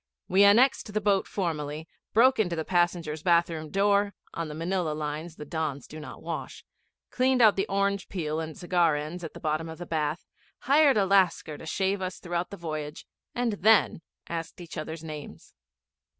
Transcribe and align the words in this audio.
We 0.27 0.43
annexed 0.43 0.91
the 0.95 0.99
boat 0.99 1.27
formally, 1.27 1.87
broke 2.11 2.39
open 2.39 2.49
the 2.49 2.65
passengers' 2.65 3.21
bath 3.21 3.51
room 3.51 3.69
door 3.69 4.15
on 4.33 4.47
the 4.47 4.55
Manilla 4.55 4.93
lines 4.93 5.35
the 5.35 5.45
Dons 5.45 5.85
do 5.85 5.99
not 5.99 6.23
wash 6.23 6.65
cleaned 7.11 7.39
out 7.39 7.55
the 7.55 7.67
orange 7.67 8.09
peel 8.09 8.39
and 8.39 8.57
cigar 8.57 8.95
ends 8.95 9.23
at 9.23 9.35
the 9.35 9.39
bottom 9.39 9.69
of 9.69 9.77
the 9.77 9.85
bath, 9.85 10.25
hired 10.61 10.97
a 10.97 11.05
Lascar 11.05 11.55
to 11.59 11.67
shave 11.67 12.01
us 12.01 12.17
throughout 12.17 12.49
the 12.49 12.57
voyage, 12.57 13.05
and 13.35 13.53
then 13.61 14.01
asked 14.27 14.59
each 14.59 14.75
other's 14.75 15.03
names. 15.03 15.53